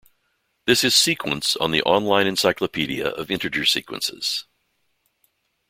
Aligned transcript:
This 0.65 0.83
is 0.83 0.95
sequence 0.95 1.55
on 1.57 1.69
the 1.69 1.83
On-Line 1.83 2.25
Encyclopedia 2.25 3.07
of 3.07 3.29
Integer 3.29 3.65
Sequences. 3.65 4.45